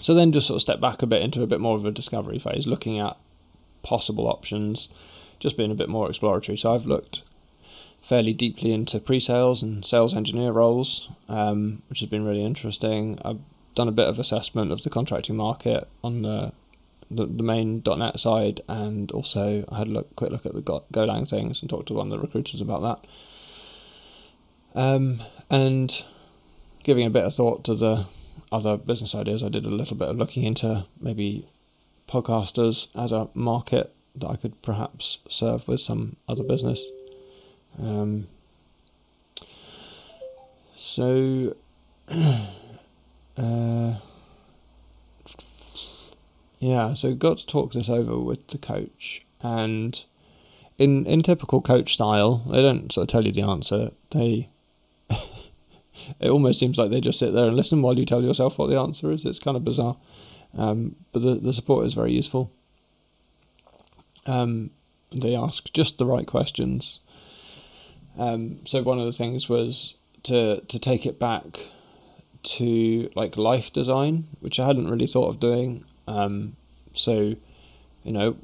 So 0.01 0.15
then 0.15 0.33
just 0.33 0.49
sort 0.49 0.57
of 0.57 0.63
step 0.63 0.81
back 0.81 1.01
a 1.01 1.07
bit 1.07 1.23
into 1.23 1.45
a 1.45 1.47
bit 1.47 1.61
more 1.61 1.77
of 1.77 1.85
a 1.85 1.93
discovery 1.93 2.41
phase, 2.41 2.67
looking 2.67 2.99
at 2.99 3.17
possible 3.85 4.27
options, 4.27 4.89
just 5.39 5.57
being 5.57 5.71
a 5.71 5.77
bit 5.77 5.89
more 5.89 6.09
exploratory. 6.09 6.59
So 6.59 6.75
I've 6.75 6.87
looked 6.87 7.23
fairly 8.03 8.33
deeply 8.33 8.73
into 8.73 8.99
pre-sales 8.99 9.63
and 9.63 9.85
sales 9.85 10.13
engineer 10.13 10.51
roles, 10.51 11.09
um, 11.29 11.83
which 11.89 12.01
has 12.01 12.09
been 12.09 12.25
really 12.25 12.45
interesting. 12.45 13.21
I've 13.25 13.39
done 13.77 13.87
a 13.87 13.93
bit 13.93 14.09
of 14.09 14.19
assessment 14.19 14.73
of 14.73 14.83
the 14.83 14.91
contracting 14.91 15.37
market 15.37 15.87
on 16.03 16.23
the 16.23 16.53
the, 17.11 17.27
the 17.27 17.43
main 17.43 17.83
.NET 17.85 18.21
side, 18.21 18.61
and 18.69 19.11
also 19.13 19.65
I 19.71 19.79
had 19.79 19.89
a 19.89 19.91
look, 19.91 20.17
quick 20.17 20.31
look 20.31 20.47
at 20.47 20.55
the 20.55 20.63
Golang 20.63 21.29
things 21.29 21.61
and 21.61 21.71
talked 21.71 21.89
to 21.89 21.95
one 21.95 22.13
of 22.13 22.19
the 22.19 22.19
recruiters 22.19 22.61
about 22.61 22.83
that. 22.83 24.81
Um, 24.81 25.23
and 25.51 26.05
giving 26.83 27.07
a 27.07 27.11
bit 27.11 27.25
of 27.25 27.35
thought 27.35 27.65
to 27.65 27.75
the 27.75 28.07
other 28.53 28.77
business 28.77 29.15
ideas, 29.15 29.43
I 29.43 29.49
did 29.49 29.67
a 29.67 29.71
little 29.71 29.97
bit 29.97 30.09
of 30.09 30.17
looking 30.17 30.45
into 30.45 30.87
maybe 31.01 31.49
podcasters 32.09 32.89
as 32.95 33.13
a 33.13 33.29
market 33.35 33.95
that 34.15 34.29
I 34.29 34.37
could 34.37 34.61
perhaps 34.63 35.19
serve 35.29 35.67
with 35.69 35.81
some 35.81 36.17
other 36.29 36.43
business. 36.43 36.83
Um, 37.79 38.29
so, 40.77 41.55
uh, 42.09 43.95
yeah, 46.59 46.95
so 46.95 47.15
got 47.15 47.39
to 47.39 47.47
talk 47.47 47.73
this 47.73 47.89
over 47.89 48.19
with 48.19 48.47
the 48.49 48.59
coach, 48.59 49.23
and 49.41 50.05
in 50.77 51.07
in 51.07 51.23
typical 51.23 51.61
coach 51.61 51.95
style, 51.95 52.45
they 52.51 52.63
don't 52.63 52.93
sort 52.93 53.05
of 53.05 53.09
tell 53.09 53.25
you 53.25 53.33
the 53.33 53.43
answer. 53.43 53.91
They 54.11 54.49
it 56.21 56.31
almost 56.31 56.59
seems 56.59 56.79
like 56.79 56.91
they 56.91 57.01
just 57.01 57.19
sit 57.19 57.33
there 57.33 57.47
and 57.47 57.57
listen 57.57 57.83
while 57.83 57.99
you 57.99 58.05
tell 58.05 58.23
yourself 58.23 58.59
what 58.59 58.71
the 58.71 58.79
answer 58.79 59.11
is. 59.11 59.25
It's 59.25 59.39
kind 59.39 59.57
of 59.57 59.65
bizarre, 59.65 59.97
um, 60.57 60.97
but 61.13 61.23
the 61.23 61.35
the 61.37 61.53
support 61.53 61.87
is 61.87 61.95
very 61.95 62.13
useful. 62.13 62.53
Um, 64.27 64.71
they 65.11 65.35
ask 65.35 65.73
just 65.73 65.99
the 65.99 66.07
right 66.07 66.27
questions. 66.27 67.01
Um, 68.19 68.61
so 68.67 68.83
one 68.83 68.99
of 68.99 69.07
the 69.07 69.13
things 69.13 69.49
was 69.49 69.95
to 70.25 70.61
to 70.61 70.79
take 70.79 71.07
it 71.07 71.19
back 71.19 71.61
to 72.43 73.11
like 73.15 73.37
life 73.37 73.73
design, 73.73 74.29
which 74.41 74.59
I 74.59 74.67
hadn't 74.67 74.91
really 74.91 75.07
thought 75.07 75.29
of 75.29 75.41
doing. 75.41 75.85
Um, 76.09 76.57
so, 76.95 77.37
you 78.03 78.13
know, 78.13 78.37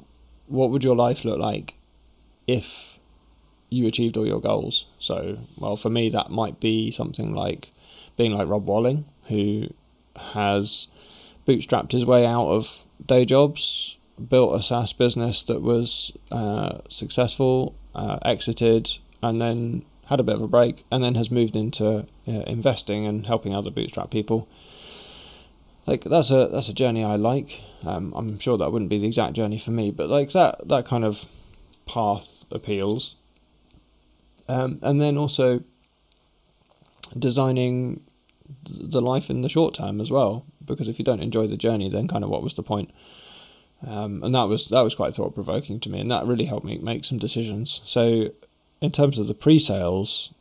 what 0.47 0.69
would 0.69 0.83
your 0.83 0.95
life 0.95 1.25
look 1.25 1.39
like 1.39 1.75
if 2.47 2.99
you 3.69 3.87
achieved 3.87 4.17
all 4.17 4.27
your 4.27 4.39
goals? 4.39 4.85
So, 4.99 5.39
well, 5.57 5.75
for 5.75 5.89
me, 5.89 6.09
that 6.09 6.29
might 6.29 6.59
be 6.59 6.91
something 6.91 7.33
like 7.33 7.71
being 8.17 8.33
like 8.33 8.47
Rob 8.47 8.65
Walling, 8.67 9.05
who 9.27 9.69
has 10.15 10.87
bootstrapped 11.47 11.91
his 11.91 12.05
way 12.05 12.25
out 12.25 12.47
of 12.47 12.83
day 13.05 13.25
jobs, 13.25 13.97
built 14.29 14.57
a 14.57 14.63
SaaS 14.63 14.93
business 14.93 15.43
that 15.43 15.61
was 15.61 16.11
uh, 16.31 16.79
successful, 16.89 17.75
uh, 17.93 18.19
exited, 18.23 18.97
and 19.21 19.41
then 19.41 19.83
had 20.05 20.19
a 20.19 20.23
bit 20.23 20.35
of 20.35 20.41
a 20.41 20.47
break, 20.47 20.83
and 20.91 21.03
then 21.03 21.15
has 21.15 21.31
moved 21.31 21.55
into 21.55 22.05
uh, 22.27 22.31
investing 22.45 23.07
and 23.07 23.25
helping 23.25 23.55
other 23.55 23.71
bootstrap 23.71 24.11
people. 24.11 24.47
Like 25.87 26.03
that's 26.03 26.31
a 26.31 26.49
that's 26.51 26.69
a 26.69 26.73
journey 26.73 27.03
I 27.03 27.15
like. 27.15 27.61
Um, 27.85 28.13
I'm 28.15 28.39
sure 28.39 28.57
that 28.57 28.71
wouldn't 28.71 28.89
be 28.89 28.97
the 28.97 29.07
exact 29.07 29.33
journey 29.33 29.59
for 29.59 29.71
me, 29.71 29.91
but 29.91 30.09
like 30.09 30.31
that 30.31 30.67
that 30.67 30.85
kind 30.85 31.05
of 31.05 31.25
path 31.85 32.43
appeals. 32.51 33.15
Um, 34.47 34.79
and 34.81 35.01
then 35.01 35.17
also 35.17 35.63
designing 37.17 38.01
the 38.63 39.01
life 39.01 39.29
in 39.29 39.41
the 39.41 39.49
short 39.49 39.73
term 39.73 39.99
as 40.01 40.11
well, 40.11 40.45
because 40.63 40.87
if 40.87 40.99
you 40.99 41.05
don't 41.05 41.21
enjoy 41.21 41.47
the 41.47 41.57
journey, 41.57 41.89
then 41.89 42.07
kind 42.07 42.23
of 42.23 42.29
what 42.29 42.43
was 42.43 42.55
the 42.55 42.63
point? 42.63 42.91
Um, 43.85 44.23
and 44.23 44.33
that 44.33 44.43
was 44.43 44.67
that 44.67 44.81
was 44.81 44.95
quite 44.95 45.13
thought 45.13 45.35
provoking 45.35 45.79
to 45.81 45.89
me, 45.89 45.99
and 45.99 46.11
that 46.11 46.25
really 46.25 46.45
helped 46.45 46.65
me 46.65 46.77
make 46.77 47.05
some 47.05 47.19
decisions. 47.19 47.81
So, 47.85 48.29
in 48.81 48.91
terms 48.91 49.17
of 49.17 49.27
the 49.27 49.33
pre-sales 49.33 50.31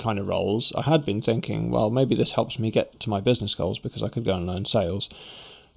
kind 0.00 0.18
of 0.18 0.26
roles, 0.26 0.72
I 0.76 0.82
had 0.82 1.04
been 1.04 1.22
thinking, 1.22 1.70
well, 1.70 1.90
maybe 1.90 2.14
this 2.14 2.32
helps 2.32 2.58
me 2.58 2.70
get 2.70 2.98
to 3.00 3.10
my 3.10 3.20
business 3.20 3.54
goals 3.54 3.78
because 3.78 4.02
I 4.02 4.08
could 4.08 4.24
go 4.24 4.34
and 4.34 4.46
learn 4.46 4.64
sales. 4.64 5.08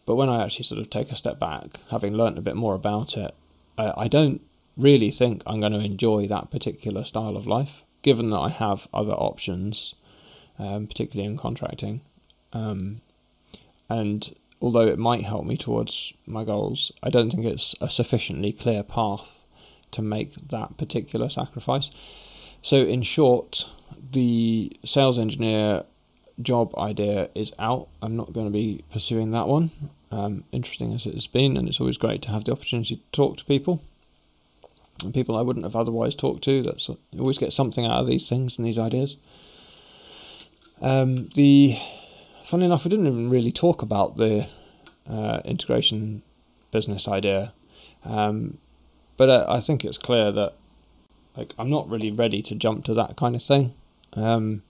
But 0.05 0.15
when 0.15 0.29
I 0.29 0.43
actually 0.43 0.65
sort 0.65 0.81
of 0.81 0.89
take 0.89 1.11
a 1.11 1.15
step 1.15 1.39
back, 1.39 1.79
having 1.91 2.13
learnt 2.13 2.37
a 2.37 2.41
bit 2.41 2.55
more 2.55 2.75
about 2.75 3.15
it, 3.17 3.33
I, 3.77 3.93
I 3.97 4.07
don't 4.07 4.41
really 4.75 5.11
think 5.11 5.43
I'm 5.45 5.59
going 5.59 5.73
to 5.73 5.79
enjoy 5.79 6.27
that 6.27 6.51
particular 6.51 7.03
style 7.03 7.37
of 7.37 7.47
life, 7.47 7.83
given 8.01 8.29
that 8.31 8.39
I 8.39 8.49
have 8.49 8.87
other 8.93 9.13
options, 9.13 9.93
um, 10.57 10.87
particularly 10.87 11.31
in 11.31 11.37
contracting. 11.37 12.01
Um, 12.51 13.01
and 13.89 14.35
although 14.61 14.87
it 14.87 14.97
might 14.97 15.25
help 15.25 15.45
me 15.45 15.57
towards 15.57 16.13
my 16.25 16.43
goals, 16.43 16.91
I 17.01 17.09
don't 17.09 17.29
think 17.29 17.45
it's 17.45 17.75
a 17.81 17.89
sufficiently 17.89 18.51
clear 18.51 18.83
path 18.83 19.45
to 19.91 20.01
make 20.01 20.35
that 20.49 20.77
particular 20.77 21.29
sacrifice. 21.29 21.89
So, 22.61 22.77
in 22.77 23.01
short, 23.01 23.67
the 24.11 24.75
sales 24.85 25.17
engineer 25.17 25.83
job 26.41 26.75
idea 26.77 27.29
is 27.35 27.51
out. 27.59 27.87
I'm 28.01 28.15
not 28.15 28.33
going 28.33 28.45
to 28.45 28.51
be 28.51 28.83
pursuing 28.91 29.31
that 29.31 29.47
one. 29.47 29.71
Um, 30.11 30.43
interesting 30.51 30.93
as 30.93 31.05
it 31.05 31.15
has 31.15 31.25
been, 31.25 31.57
and 31.57 31.67
it's 31.67 31.79
always 31.79 31.97
great 31.97 32.21
to 32.23 32.29
have 32.29 32.43
the 32.43 32.51
opportunity 32.51 32.97
to 32.97 33.01
talk 33.11 33.37
to 33.37 33.45
people 33.45 33.81
and 35.03 35.13
people 35.13 35.35
I 35.35 35.41
wouldn't 35.41 35.65
have 35.65 35.75
otherwise 35.75 36.15
talked 36.15 36.43
to. 36.45 36.61
That's 36.61 36.87
you 36.87 37.19
always 37.19 37.37
get 37.37 37.53
something 37.53 37.85
out 37.85 38.01
of 38.01 38.07
these 38.07 38.27
things 38.27 38.57
and 38.57 38.65
these 38.65 38.79
ideas. 38.79 39.17
Um, 40.81 41.29
the 41.35 41.77
funny 42.43 42.65
enough, 42.65 42.85
we 42.85 42.89
didn't 42.89 43.07
even 43.07 43.29
really 43.29 43.51
talk 43.51 43.81
about 43.81 44.17
the 44.17 44.47
uh, 45.09 45.41
integration 45.45 46.23
business 46.71 47.07
idea, 47.07 47.53
um, 48.03 48.57
but 49.17 49.29
uh, 49.29 49.45
I 49.47 49.59
think 49.59 49.85
it's 49.85 49.97
clear 49.97 50.31
that 50.31 50.53
like 51.37 51.53
I'm 51.57 51.69
not 51.69 51.89
really 51.89 52.11
ready 52.11 52.41
to 52.43 52.55
jump 52.55 52.85
to 52.85 52.93
that 52.95 53.15
kind 53.15 53.35
of 53.35 53.43
thing, 53.43 53.73
um, 54.15 54.63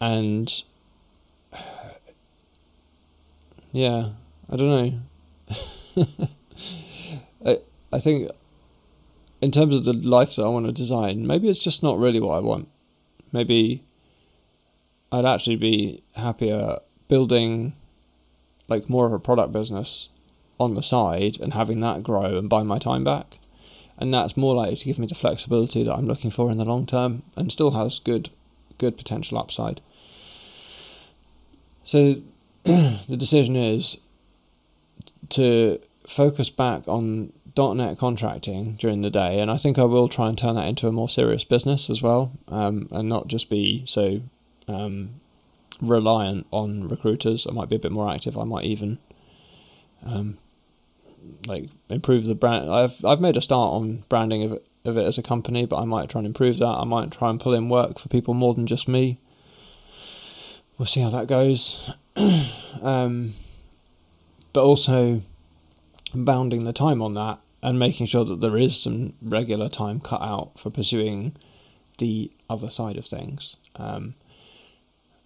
and 0.00 0.62
yeah, 3.72 4.10
I 4.50 4.56
don't 4.56 4.68
know. 4.68 6.06
I 7.46 7.58
I 7.92 7.98
think 7.98 8.30
in 9.40 9.50
terms 9.50 9.74
of 9.74 9.84
the 9.84 9.92
life 9.92 10.36
that 10.36 10.42
I 10.42 10.48
want 10.48 10.66
to 10.66 10.72
design, 10.72 11.26
maybe 11.26 11.48
it's 11.48 11.62
just 11.62 11.82
not 11.82 11.98
really 11.98 12.20
what 12.20 12.34
I 12.34 12.40
want. 12.40 12.68
Maybe 13.32 13.82
I'd 15.12 15.24
actually 15.24 15.56
be 15.56 16.02
happier 16.14 16.78
building 17.08 17.74
like 18.68 18.88
more 18.88 19.06
of 19.06 19.12
a 19.12 19.18
product 19.18 19.52
business 19.52 20.08
on 20.58 20.74
the 20.74 20.82
side 20.82 21.40
and 21.40 21.54
having 21.54 21.80
that 21.80 22.02
grow 22.02 22.38
and 22.38 22.48
buy 22.48 22.62
my 22.62 22.78
time 22.78 23.02
back. 23.02 23.39
And 24.00 24.12
that's 24.12 24.36
more 24.36 24.54
likely 24.54 24.76
to 24.76 24.84
give 24.86 24.98
me 24.98 25.06
the 25.06 25.14
flexibility 25.14 25.84
that 25.84 25.92
I'm 25.92 26.06
looking 26.06 26.30
for 26.30 26.50
in 26.50 26.58
the 26.58 26.64
long 26.64 26.86
term 26.86 27.22
and 27.36 27.52
still 27.52 27.72
has 27.72 27.98
good 27.98 28.30
good 28.78 28.96
potential 28.96 29.38
upside. 29.38 29.80
So 31.84 32.22
the 32.64 33.16
decision 33.16 33.56
is 33.56 33.98
to 35.30 35.78
focus 36.08 36.50
back 36.50 36.88
on 36.88 37.32
.NET 37.56 37.98
contracting 37.98 38.76
during 38.76 39.02
the 39.02 39.10
day, 39.10 39.38
and 39.38 39.50
I 39.50 39.56
think 39.56 39.78
I 39.78 39.84
will 39.84 40.08
try 40.08 40.28
and 40.28 40.38
turn 40.38 40.56
that 40.56 40.66
into 40.66 40.88
a 40.88 40.92
more 40.92 41.08
serious 41.08 41.44
business 41.44 41.90
as 41.90 42.00
well, 42.00 42.32
um, 42.48 42.88
and 42.90 43.08
not 43.08 43.26
just 43.26 43.50
be 43.50 43.84
so 43.86 44.22
um, 44.66 45.20
reliant 45.82 46.46
on 46.50 46.88
recruiters. 46.88 47.46
I 47.46 47.52
might 47.52 47.68
be 47.68 47.76
a 47.76 47.80
bit 47.80 47.92
more 47.92 48.10
active. 48.10 48.38
I 48.38 48.44
might 48.44 48.64
even 48.64 48.98
um, 50.04 50.38
like 51.46 51.70
improve 51.88 52.24
the 52.24 52.34
brand. 52.34 52.70
I've 52.70 53.04
I've 53.04 53.20
made 53.20 53.36
a 53.36 53.42
start 53.42 53.74
on 53.74 54.04
branding 54.08 54.42
of 54.44 54.52
it, 54.52 54.66
of 54.84 54.96
it 54.96 55.06
as 55.06 55.18
a 55.18 55.22
company, 55.22 55.66
but 55.66 55.78
I 55.78 55.84
might 55.84 56.08
try 56.08 56.20
and 56.20 56.26
improve 56.26 56.58
that. 56.58 56.66
I 56.66 56.84
might 56.84 57.10
try 57.10 57.30
and 57.30 57.40
pull 57.40 57.54
in 57.54 57.68
work 57.68 57.98
for 57.98 58.08
people 58.08 58.34
more 58.34 58.54
than 58.54 58.66
just 58.66 58.88
me. 58.88 59.18
We'll 60.78 60.86
see 60.86 61.00
how 61.00 61.10
that 61.10 61.26
goes. 61.26 61.92
um, 62.82 63.34
but 64.52 64.64
also 64.64 65.22
bounding 66.14 66.64
the 66.64 66.72
time 66.72 67.02
on 67.02 67.14
that 67.14 67.38
and 67.62 67.78
making 67.78 68.06
sure 68.06 68.24
that 68.24 68.40
there 68.40 68.56
is 68.56 68.80
some 68.80 69.12
regular 69.20 69.68
time 69.68 70.00
cut 70.00 70.22
out 70.22 70.58
for 70.58 70.70
pursuing 70.70 71.36
the 71.98 72.30
other 72.48 72.70
side 72.70 72.96
of 72.96 73.04
things. 73.04 73.56
Um, 73.76 74.14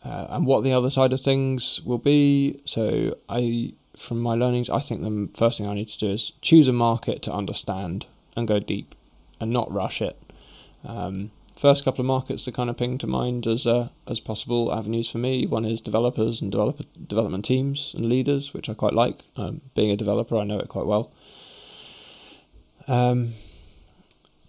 uh, 0.05 0.27
and 0.31 0.45
what 0.45 0.65
the 0.65 0.73
other 0.73 0.91
side 0.91 1.13
of 1.13 1.21
things 1.21 1.81
will 1.85 1.99
be. 1.99 2.61
So, 2.67 3.17
I, 3.29 3.73
from 3.97 4.21
my 4.21 4.35
learnings, 4.35 4.69
I 4.71 4.81
think 4.81 5.03
the 5.03 5.29
first 5.37 5.59
thing 5.59 5.69
I 5.69 5.75
need 5.75 5.89
to 5.89 5.99
do 5.99 6.11
is 6.11 6.33
choose 6.43 6.69
a 6.69 6.73
market 6.73 7.23
to 7.23 7.33
understand 7.33 8.07
and 8.37 8.49
go 8.49 8.59
deep, 8.59 8.95
and 9.41 9.51
not 9.51 9.73
rush 9.73 10.03
it. 10.03 10.21
Um, 10.85 11.31
first 11.57 11.85
couple 11.85 12.01
of 12.01 12.07
markets 12.07 12.45
that 12.45 12.55
kind 12.55 12.69
of 12.69 12.77
ping 12.77 12.99
to 12.99 13.07
mind 13.07 13.47
as 13.47 13.67
uh, 13.67 13.89
as 14.07 14.21
possible 14.21 14.73
avenues 14.73 15.09
for 15.09 15.19
me. 15.19 15.47
One 15.47 15.65
is 15.65 15.81
developers 15.81 16.43
and 16.43 16.51
developer 16.51 16.85
development 17.07 17.45
teams 17.45 17.95
and 17.97 18.07
leaders, 18.07 18.53
which 18.53 18.69
I 18.69 18.75
quite 18.75 18.93
like. 18.93 19.21
Um, 19.37 19.61
being 19.75 19.91
a 19.91 19.97
developer, 19.97 20.37
I 20.37 20.45
know 20.45 20.59
it 20.59 20.69
quite 20.69 20.87
well. 20.87 21.13
Um, 22.87 23.35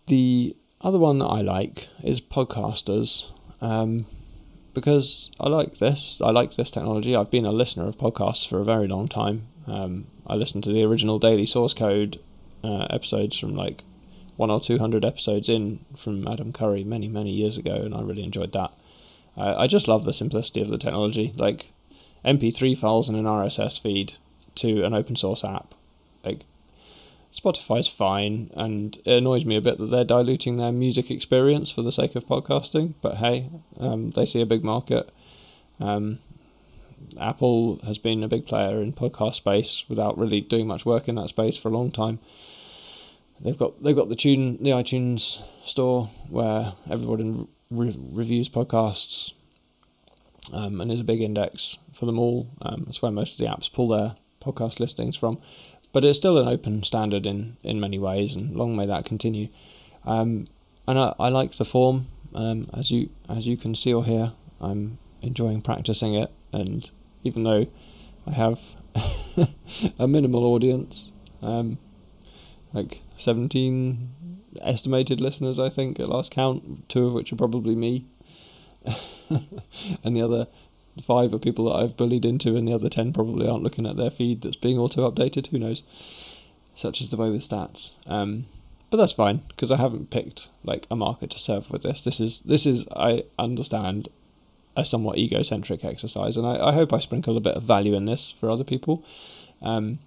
the 0.08 0.56
other 0.82 1.00
one 1.00 1.20
that 1.20 1.26
I 1.28 1.42
like 1.42 1.88
is 2.04 2.20
podcasters, 2.22 3.32
um, 3.62 4.06
because 4.76 5.32
I 5.40 5.50
like 5.50 5.80
this. 5.80 6.22
I 6.24 6.30
like 6.30 6.56
this 6.56 6.70
technology. 6.70 7.16
I've 7.16 7.32
been 7.32 7.46
a 7.46 7.52
listener 7.52 7.88
of 7.88 7.98
podcasts 7.98 8.48
for 8.48 8.60
a 8.60 8.66
very 8.66 8.88
long 8.88 9.08
time. 9.08 9.48
Um, 9.66 10.08
I 10.28 10.36
listened 10.36 10.64
to 10.66 10.72
the 10.72 10.84
original 10.84 11.18
Daily 11.18 11.48
Source 11.48 11.74
Code 11.74 12.20
uh, 12.64 12.86
episodes 12.92 13.40
from 13.40 13.56
like 13.56 13.84
one 14.36 14.52
or 14.52 14.60
two 14.60 14.78
hundred 14.78 15.04
episodes 15.04 15.50
in 15.50 15.84
from 15.98 16.28
Adam 16.28 16.54
Curry 16.54 16.84
many 16.84 17.08
many 17.08 17.32
years 17.32 17.58
ago, 17.58 17.74
and 17.76 17.96
I 17.96 18.02
really 18.02 18.24
enjoyed 18.24 18.54
that. 18.54 18.72
I 19.38 19.68
just 19.68 19.90
love 19.90 20.06
the 20.06 20.14
simplicity 20.14 20.62
of 20.62 20.70
the 20.70 20.78
technology, 20.78 21.34
like 21.36 21.74
MP3 22.24 22.78
files 22.78 23.10
and 23.10 23.18
an 23.18 23.26
RSS 23.26 23.82
feed 23.82 24.14
to 24.56 24.84
an 24.84 24.94
open 24.94 25.18
source 25.18 25.44
app. 25.44 25.76
Like 26.24 26.46
Spotify's 27.36 27.88
fine, 27.88 28.50
and 28.54 28.98
it 29.04 29.18
annoys 29.18 29.46
me 29.46 29.58
a 29.58 29.62
bit 29.62 29.78
that 29.78 29.88
they're 29.88 30.06
diluting 30.06 30.58
their 30.58 30.72
music 30.72 31.12
experience 31.12 31.70
for 31.70 31.82
the 31.82 31.92
sake 31.92 32.16
of 32.16 32.26
podcasting. 32.26 32.94
But 33.02 33.16
hey, 33.16 33.50
um, 33.78 34.12
they 34.12 34.26
see 34.26 34.42
a 34.42 34.46
big 34.46 34.64
market. 34.64 35.12
Um, 35.80 36.20
Apple 37.20 37.80
has 37.86 37.98
been 37.98 38.24
a 38.24 38.30
big 38.30 38.46
player 38.46 38.82
in 38.82 38.94
podcast 38.94 39.36
space 39.36 39.84
without 39.90 40.18
really 40.18 40.40
doing 40.40 40.66
much 40.68 40.86
work 40.86 41.10
in 41.10 41.16
that 41.16 41.30
space 41.30 41.58
for 41.58 41.68
a 41.68 41.74
long 41.74 41.92
time. 41.92 42.20
They've 43.42 43.58
got 43.58 43.84
they've 43.84 43.96
got 43.96 44.08
the 44.08 44.16
tune 44.16 44.64
the 44.64 44.70
iTunes 44.70 45.42
store 45.66 46.06
where 46.30 46.72
everybody 46.90 47.48
re- 47.70 48.00
reviews 48.12 48.48
podcasts, 48.48 49.34
um, 50.54 50.80
and 50.80 50.90
there's 50.90 51.02
a 51.02 51.06
big 51.06 51.22
index 51.22 51.80
for 51.94 52.06
them 52.06 52.18
all. 52.18 52.48
Um, 52.62 52.84
that's 52.86 53.02
where 53.02 53.12
most 53.12 53.34
of 53.34 53.38
the 53.40 53.52
apps 53.52 53.72
pull 53.72 53.90
their 53.90 54.16
podcast 54.42 54.80
listings 54.80 55.18
from 55.18 55.40
but 55.96 56.04
it's 56.04 56.20
still 56.20 56.38
an 56.38 56.46
open 56.46 56.84
standard 56.84 57.26
in, 57.26 57.56
in 57.64 57.80
many 57.80 57.98
ways, 57.98 58.36
and 58.36 58.54
long 58.54 58.76
may 58.76 58.86
that 58.86 59.06
continue. 59.06 59.48
Um, 60.04 60.46
and 60.86 61.00
I, 61.00 61.16
I 61.18 61.30
like 61.30 61.54
the 61.54 61.64
form, 61.64 62.08
um, 62.34 62.70
as 62.74 62.92
you 62.92 63.12
as 63.30 63.48
you 63.48 63.56
can 63.56 63.76
see 63.76 63.94
or 63.94 64.04
hear. 64.04 64.34
I'm 64.60 64.98
enjoying 65.22 65.62
practicing 65.62 66.14
it, 66.14 66.34
and 66.52 66.92
even 67.24 67.44
though 67.44 67.68
I 68.28 68.32
have 68.32 68.60
a 69.98 70.06
minimal 70.06 70.44
audience, 70.44 71.14
um, 71.42 71.78
like 72.74 73.02
17 73.16 74.42
estimated 74.62 75.22
listeners, 75.22 75.60
I 75.60 75.70
think, 75.70 75.98
at 76.02 76.10
last 76.10 76.30
count, 76.30 76.90
two 76.90 77.08
of 77.08 77.14
which 77.14 77.32
are 77.32 77.38
probably 77.38 77.74
me. 77.74 78.06
and 80.04 80.14
the 80.14 80.22
other 80.22 80.48
five 81.02 81.34
are 81.34 81.40
people 81.40 81.66
that 81.66 81.76
I've 81.76 81.98
bullied 81.98 82.26
into, 82.26 82.56
and 82.56 82.68
the 82.68 82.74
other 82.74 82.90
10 82.90 83.14
probably 83.14 83.48
aren't 83.48 83.64
looking 83.64 83.86
at 83.86 83.98
their 83.98 84.12
feed 84.12 84.42
that's 84.42 84.56
being 84.56 84.78
auto 84.78 85.10
updated. 85.10 85.48
Who 85.48 85.60
knows? 85.60 85.84
Such 86.76 87.02
is 87.02 87.10
the 87.10 87.18
way 87.18 87.30
with 87.30 87.48
stats. 87.48 87.92
Um, 88.06 88.46
but 88.90 88.98
that's 88.98 89.14
fine 89.14 89.42
because 89.50 89.72
I 89.72 89.78
haven't 89.78 90.12
picked 90.12 90.50
like 90.64 90.88
a 90.90 90.96
market 90.96 91.30
to 91.32 91.40
serve 91.40 91.70
with 91.70 91.84
this. 91.84 92.04
This 92.04 92.20
is 92.20 92.42
this 92.42 92.66
is 92.66 92.86
I 92.96 93.24
understand 93.40 94.10
a 94.78 94.86
somewhat 94.86 95.18
egocentric 95.18 95.84
exercise, 95.84 96.38
and 96.38 96.46
I, 96.46 96.68
I 96.68 96.74
hope 96.74 96.94
I 96.94 97.00
sprinkle 97.00 97.38
a 97.38 97.42
bit 97.42 97.56
of 97.56 97.64
value 97.64 97.96
in 97.96 98.06
this 98.06 98.32
for 98.32 98.50
other 98.50 98.64
people. 98.64 99.04
Um, 99.62 100.00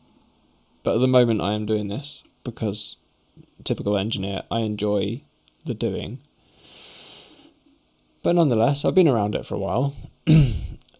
but 0.83 0.95
at 0.95 1.01
the 1.01 1.09
moment, 1.09 1.41
I 1.41 1.55
am 1.55 1.67
doing 1.67 1.89
this 1.89 2.23
because 2.45 2.97
typical 3.65 3.97
engineer, 3.97 4.43
I 4.51 4.61
enjoy 4.61 5.23
the 5.65 5.75
doing. 5.75 6.19
But 8.23 8.37
nonetheless, 8.37 8.85
I've 8.85 8.95
been 8.95 9.09
around 9.09 9.35
it 9.35 9.47
for 9.47 9.55
a 9.55 9.59
while, 9.59 9.95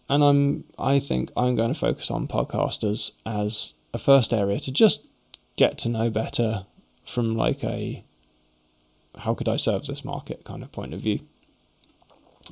and 0.09 0.23
I'm 0.23 0.63
I 0.77 0.99
think 0.99 1.31
I'm 1.37 1.55
going 1.55 1.73
to 1.73 1.79
focus 1.79 2.09
on 2.09 2.27
podcasters 2.27 3.11
as 3.25 3.73
a 3.93 3.97
first 3.97 4.33
area 4.33 4.59
to 4.59 4.71
just 4.71 5.07
get 5.55 5.77
to 5.79 5.89
know 5.89 6.09
better 6.09 6.65
from 7.05 7.35
like 7.35 7.63
a 7.63 8.03
how 9.19 9.33
could 9.33 9.49
I 9.49 9.57
serve 9.57 9.85
this 9.85 10.05
market 10.05 10.43
kind 10.43 10.63
of 10.63 10.71
point 10.71 10.93
of 10.93 11.01
view. 11.01 11.19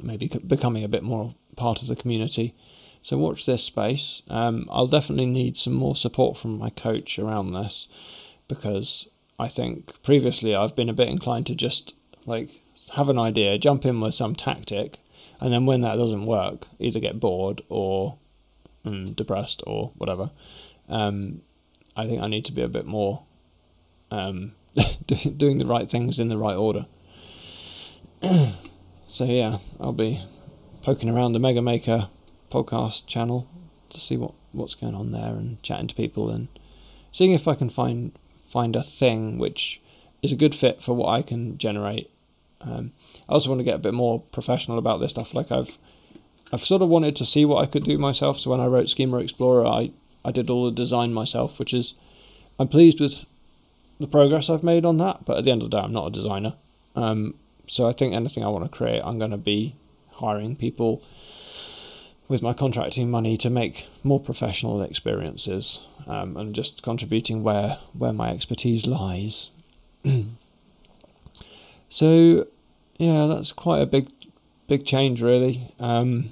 Maybe 0.02 0.28
becoming 0.28 0.84
a 0.84 0.90
bit 0.90 1.04
more 1.04 1.34
part 1.56 1.82
of 1.82 1.88
the 1.88 1.96
community. 1.96 2.54
So 3.02 3.18
watch 3.18 3.46
this 3.46 3.64
space. 3.64 4.22
Um, 4.30 4.68
I'll 4.72 4.88
definitely 4.88 5.28
need 5.28 5.56
some 5.56 5.74
more 5.74 5.96
support 5.96 6.38
from 6.38 6.58
my 6.58 6.70
coach 6.70 7.18
around 7.18 7.54
this 7.54 7.88
because 8.48 9.08
I 9.40 9.48
think 9.48 10.02
previously 10.04 10.56
I've 10.56 10.76
been 10.76 10.90
a 10.90 10.94
bit 10.94 11.08
inclined 11.08 11.48
to 11.48 11.56
just 11.56 11.94
like 12.26 12.62
have 12.96 13.10
an 13.10 13.18
idea, 13.18 13.58
jump 13.58 13.86
in 13.86 14.02
with 14.02 14.14
some 14.14 14.36
tactic, 14.36 15.00
and 15.40 15.54
then 15.54 15.66
when 15.66 15.82
that 15.82 15.98
doesn't 15.98 16.26
work, 16.26 16.68
either 16.80 17.00
get 17.00 17.20
bored 17.20 17.62
or 17.70 18.18
um, 18.86 19.14
depressed 19.14 19.64
or 19.68 19.92
whatever. 19.98 20.32
Um, 20.90 21.42
I 21.96 22.06
think 22.08 22.22
I 22.22 22.28
need 22.28 22.46
to 22.46 22.52
be 22.52 22.62
a 22.62 22.68
bit 22.68 22.86
more 22.86 23.24
um, 24.12 24.54
doing 25.38 25.58
the 25.58 25.66
right 25.66 25.90
things 25.90 26.20
in 26.20 26.30
the 26.30 26.38
right 26.38 26.56
order. 26.56 26.86
so 29.10 29.26
yeah, 29.26 29.58
I'll 29.80 29.94
be 29.94 30.24
poking 30.82 31.10
around 31.10 31.34
the 31.34 31.40
Mega 31.40 31.62
Maker 31.62 32.10
podcast 32.52 33.06
channel 33.08 33.48
to 33.90 34.00
see 34.00 34.18
what 34.18 34.34
what's 34.52 34.76
going 34.76 34.96
on 34.96 35.12
there 35.12 35.36
and 35.36 35.62
chatting 35.62 35.88
to 35.88 35.96
people 35.96 36.30
and 36.30 36.48
seeing 37.12 37.34
if 37.34 37.48
I 37.48 37.56
can 37.56 37.70
find 37.70 38.18
find 38.48 38.76
a 38.76 38.84
thing 38.84 39.38
which 39.38 39.82
is 40.22 40.32
a 40.32 40.36
good 40.36 40.56
fit 40.56 40.82
for 40.82 40.94
what 40.94 41.10
I 41.10 41.22
can 41.22 41.58
generate. 41.58 42.10
Um, 42.62 42.92
I 43.30 43.34
also 43.34 43.50
want 43.50 43.60
to 43.60 43.66
get 43.66 43.76
a 43.76 43.80
bit 43.80 43.94
more 43.94 44.22
professional 44.32 44.78
about 44.78 45.00
this 45.00 45.12
stuff. 45.12 45.34
Like 45.34 45.52
I've 45.52 45.78
I've 46.52 46.66
sort 46.66 46.82
of 46.82 46.90
wanted 46.90 47.16
to 47.18 47.26
see 47.26 47.46
what 47.46 47.62
I 47.62 47.66
could 47.66 47.84
do 47.84 47.98
myself. 47.98 48.40
So 48.40 48.52
when 48.52 48.60
I 48.60 48.68
wrote 48.68 48.90
Schema 48.90 49.18
Explorer, 49.20 49.66
I 49.66 49.92
I 50.24 50.32
did 50.32 50.50
all 50.50 50.66
the 50.66 50.72
design 50.72 51.14
myself, 51.14 51.60
which 51.60 51.74
is 51.74 51.94
I'm 52.60 52.68
pleased 52.68 53.00
with 53.00 53.26
the 54.00 54.08
progress 54.08 54.50
I've 54.50 54.64
made 54.64 54.86
on 54.86 54.98
that. 54.98 55.26
But 55.26 55.38
at 55.38 55.44
the 55.44 55.52
end 55.52 55.62
of 55.62 55.72
the 55.72 55.78
day, 55.78 55.84
I'm 55.84 55.94
not 55.94 56.08
a 56.08 56.12
designer. 56.12 56.54
Um, 56.96 57.36
so 57.68 57.88
I 57.88 57.94
think 57.94 58.14
anything 58.14 58.44
I 58.44 58.50
want 58.50 58.66
to 58.66 58.76
create, 58.76 59.02
I'm 59.04 59.20
going 59.20 59.32
to 59.32 59.38
be 59.38 59.76
hiring 60.14 60.56
people 60.56 61.04
with 62.28 62.42
my 62.42 62.54
contracting 62.54 63.10
money 63.10 63.38
to 63.38 63.50
make 63.50 63.88
more 64.04 64.20
professional 64.20 64.82
experiences 64.82 65.80
um, 66.08 66.36
and 66.36 66.54
just 66.54 66.82
contributing 66.82 67.44
where 67.44 67.78
where 67.94 68.14
my 68.14 68.32
expertise 68.32 68.86
lies. 68.86 69.50
so, 71.90 72.48
yeah, 72.98 73.28
that's 73.28 73.52
quite 73.52 73.82
a 73.82 73.86
big 73.86 74.10
big 74.68 74.86
change, 74.86 75.22
really. 75.22 75.74
Um, 75.80 76.30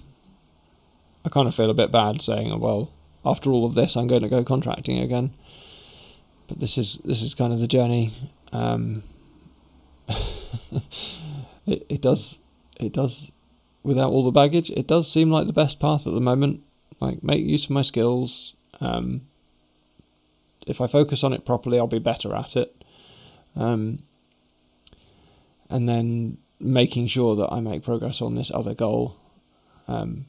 I 1.23 1.29
kind 1.29 1.47
of 1.47 1.55
feel 1.55 1.69
a 1.69 1.75
bit 1.75 1.91
bad 1.91 2.21
saying, 2.21 2.59
well, 2.59 2.91
after 3.25 3.49
all 3.49 3.65
of 3.65 3.75
this, 3.75 3.95
I'm 3.95 4.07
going 4.07 4.21
to 4.21 4.29
go 4.29 4.43
contracting 4.43 4.99
again. 4.99 5.33
But 6.47 6.59
this 6.59 6.77
is 6.77 6.99
this 7.03 7.21
is 7.21 7.33
kind 7.33 7.53
of 7.53 7.59
the 7.59 7.67
journey. 7.67 8.13
Um, 8.51 9.03
it 11.65 11.85
it 11.89 12.01
does 12.01 12.39
it 12.79 12.93
does 12.93 13.31
without 13.85 14.11
all 14.11 14.23
the 14.23 14.31
baggage, 14.31 14.71
it 14.71 14.87
does 14.87 15.09
seem 15.09 15.29
like 15.29 15.47
the 15.47 15.53
best 15.53 15.79
path 15.79 16.07
at 16.07 16.13
the 16.13 16.19
moment. 16.19 16.61
Like, 16.99 17.23
make 17.23 17.45
use 17.45 17.65
of 17.65 17.71
my 17.71 17.83
skills. 17.83 18.55
Um, 18.81 19.21
if 20.65 20.81
I 20.81 20.87
focus 20.87 21.23
on 21.23 21.33
it 21.33 21.45
properly, 21.45 21.77
I'll 21.77 21.87
be 21.87 21.99
better 21.99 22.33
at 22.35 22.55
it. 22.55 22.83
Um, 23.55 23.99
and 25.69 25.87
then 25.87 26.37
making 26.59 27.07
sure 27.07 27.35
that 27.35 27.51
I 27.51 27.59
make 27.59 27.83
progress 27.83 28.21
on 28.21 28.35
this 28.35 28.51
other 28.53 28.73
goal. 28.73 29.17
Um, 29.87 30.25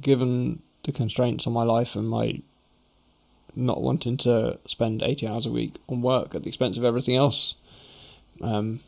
given 0.00 0.62
the 0.84 0.92
constraints 0.92 1.46
on 1.46 1.52
my 1.52 1.62
life 1.62 1.96
and 1.96 2.08
my 2.08 2.42
not 3.56 3.80
wanting 3.80 4.16
to 4.18 4.58
spend 4.66 5.02
80 5.02 5.28
hours 5.28 5.46
a 5.46 5.50
week 5.50 5.76
on 5.88 6.02
work 6.02 6.34
at 6.34 6.42
the 6.42 6.48
expense 6.48 6.76
of 6.76 6.84
everything 6.84 7.16
else, 7.16 7.54
um, 8.42 8.80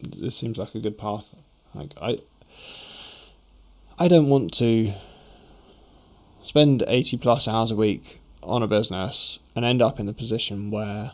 this 0.00 0.36
seems 0.36 0.58
like 0.58 0.74
a 0.74 0.80
good 0.80 0.98
path. 0.98 1.34
Like 1.74 1.94
I, 2.00 2.18
I 3.98 4.08
don't 4.08 4.28
want 4.28 4.52
to 4.54 4.92
spend 6.42 6.82
80 6.86 7.18
plus 7.18 7.46
hours 7.46 7.70
a 7.70 7.76
week 7.76 8.20
on 8.42 8.62
a 8.62 8.66
business 8.66 9.38
and 9.54 9.64
end 9.64 9.80
up 9.80 10.00
in 10.00 10.06
the 10.06 10.12
position 10.12 10.70
where 10.70 11.12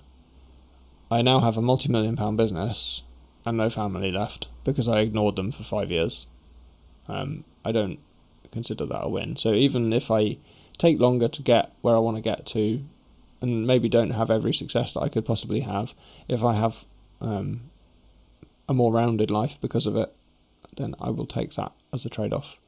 I 1.11 1.23
now 1.23 1.41
have 1.41 1.57
a 1.57 1.63
multi 1.63 1.89
million 1.89 2.17
pound 2.17 2.37
business 2.37 3.03
and 3.49 3.59
no 3.59 3.71
family 3.71 4.11
left 4.11 4.49
because 4.65 4.87
I 4.87 5.01
ignored 5.01 5.37
them 5.37 5.51
for 5.51 5.65
five 5.65 5.91
years. 5.91 6.27
Um, 7.09 7.45
I 7.65 7.73
don't 7.73 7.99
consider 8.53 8.87
that 8.87 9.05
a 9.05 9.09
win. 9.09 9.37
So 9.37 9.53
even 9.55 9.93
if 9.93 10.11
I 10.11 10.39
take 10.77 11.01
longer 11.01 11.29
to 11.29 11.43
get 11.43 11.73
where 11.81 11.97
I 11.97 11.99
want 11.99 12.17
to 12.17 12.23
get 12.23 12.47
to 12.47 12.83
and 13.41 13.67
maybe 13.67 13.89
don't 13.89 14.11
have 14.11 14.31
every 14.31 14.53
success 14.53 14.95
that 14.95 15.01
I 15.01 15.09
could 15.09 15.25
possibly 15.25 15.61
have, 15.61 15.95
if 16.29 16.45
I 16.45 16.55
have 16.55 16.85
um, 17.21 17.71
a 18.69 18.75
more 18.75 18.93
rounded 18.93 19.31
life 19.31 19.59
because 19.61 19.87
of 19.87 19.97
it, 19.97 20.13
then 20.77 20.95
I 21.01 21.11
will 21.11 21.27
take 21.27 21.55
that 21.55 21.73
as 21.93 22.05
a 22.05 22.11
trade 22.11 22.33
off. 22.33 22.59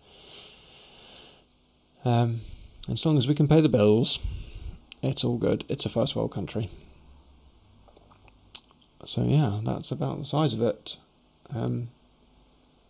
Um, 2.04 2.40
as 2.88 3.04
long 3.04 3.18
as 3.18 3.28
we 3.28 3.34
can 3.34 3.46
pay 3.46 3.60
the 3.60 3.68
bills, 3.68 4.18
it's 5.02 5.24
all 5.24 5.36
good. 5.36 5.64
It's 5.68 5.84
a 5.84 5.90
first 5.90 6.16
world 6.16 6.32
country. 6.32 6.70
So 9.10 9.24
yeah, 9.24 9.58
that's 9.64 9.90
about 9.90 10.20
the 10.20 10.24
size 10.24 10.52
of 10.52 10.62
it. 10.62 10.96
Um, 11.52 11.88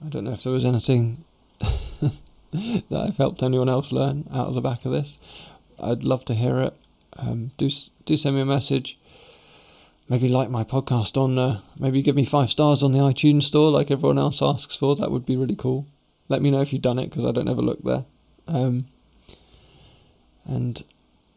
I 0.05 0.11
don't 0.11 0.25
know 0.25 0.33
if 0.33 0.43
there 0.43 0.53
was 0.53 0.67
anything 0.67 1.25
that 1.61 2.13
I've 2.93 3.17
helped 3.17 3.43
anyone 3.43 3.71
else 3.71 3.91
learn 3.91 4.29
out 4.31 4.49
of 4.49 4.55
the 4.55 4.61
back 4.61 4.85
of 4.85 4.93
this. 4.93 5.17
I'd 5.83 6.05
love 6.05 6.27
to 6.27 6.35
hear 6.35 6.61
it. 6.61 6.75
Um, 7.17 7.53
do 7.57 7.71
do 8.05 8.19
send 8.19 8.37
me 8.37 8.43
a 8.43 8.45
message. 8.45 8.99
Maybe 10.11 10.29
like 10.29 10.51
my 10.51 10.63
podcast 10.63 11.17
on. 11.17 11.39
Uh, 11.39 11.63
maybe 11.79 12.03
give 12.03 12.17
me 12.17 12.27
five 12.27 12.51
stars 12.51 12.83
on 12.83 12.93
the 12.93 12.99
iTunes 12.99 13.45
store, 13.45 13.71
like 13.71 13.91
everyone 13.91 14.19
else 14.19 14.43
asks 14.43 14.77
for. 14.77 14.95
That 14.97 15.11
would 15.11 15.25
be 15.25 15.39
really 15.39 15.57
cool. 15.57 15.87
Let 16.29 16.43
me 16.43 16.51
know 16.51 16.61
if 16.61 16.75
you've 16.75 16.83
done 16.83 16.99
it 16.99 17.09
because 17.09 17.27
I 17.27 17.33
don't 17.33 17.49
ever 17.49 17.63
look 17.63 17.83
there. 17.83 18.05
Um, 18.47 18.89
and 20.45 20.85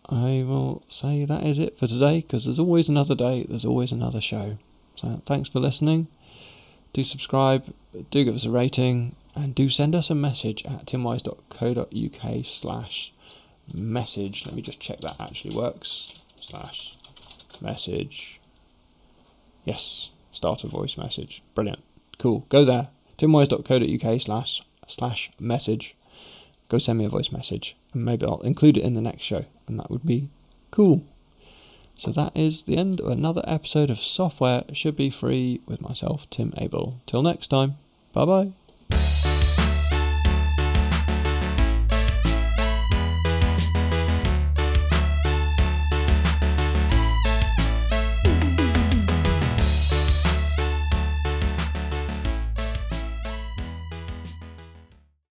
I 0.09 0.43
will 0.45 0.83
say 0.89 1.23
that 1.23 1.45
is 1.45 1.57
it 1.57 1.79
for 1.79 1.87
today 1.87 2.19
because 2.19 2.43
there's 2.43 2.59
always 2.59 2.89
another 2.89 3.15
day, 3.15 3.45
there's 3.47 3.63
always 3.63 3.93
another 3.93 4.19
show. 4.19 4.57
So 4.95 5.21
thanks 5.25 5.49
for 5.49 5.59
listening. 5.59 6.07
Do 6.93 7.03
subscribe, 7.03 7.73
do 8.11 8.23
give 8.23 8.35
us 8.35 8.45
a 8.45 8.51
rating, 8.51 9.15
and 9.35 9.55
do 9.55 9.69
send 9.69 9.95
us 9.95 10.09
a 10.09 10.15
message 10.15 10.63
at 10.65 10.85
timwise.co.uk 10.85 12.45
slash 12.45 13.13
message. 13.73 14.45
Let 14.45 14.55
me 14.55 14.61
just 14.61 14.79
check 14.79 15.01
that 15.01 15.15
actually 15.19 15.55
works. 15.55 16.13
Slash 16.39 16.97
message. 17.61 18.39
Yes, 19.65 20.09
start 20.31 20.63
a 20.63 20.67
voice 20.67 20.97
message. 20.97 21.41
Brilliant. 21.55 21.81
Cool. 22.19 22.45
Go 22.49 22.65
there. 22.65 22.89
timwise.co.uk 23.17 24.21
slash 24.21 24.61
slash 24.87 25.31
message. 25.39 25.95
Go 26.69 26.77
send 26.77 26.99
me 26.99 27.05
a 27.05 27.09
voice 27.09 27.31
message 27.31 27.75
and 27.93 28.03
maybe 28.03 28.25
I'll 28.25 28.41
include 28.41 28.77
it 28.77 28.83
in 28.83 28.93
the 28.93 29.01
next 29.01 29.23
show, 29.23 29.45
and 29.67 29.79
that 29.79 29.89
would 29.89 30.05
be 30.05 30.29
cool. 30.71 31.05
So 31.97 32.11
that 32.11 32.35
is 32.35 32.63
the 32.63 32.77
end 32.77 32.99
of 32.99 33.07
another 33.07 33.43
episode 33.45 33.89
of 33.89 33.99
Software 33.99 34.63
Should 34.73 34.95
Be 34.95 35.09
Free 35.09 35.61
with 35.65 35.81
myself, 35.81 36.29
Tim 36.29 36.53
Abell. 36.57 36.99
Till 37.05 37.23
next 37.23 37.47
time, 37.47 37.75
bye 38.13 38.25
bye. 38.25 38.51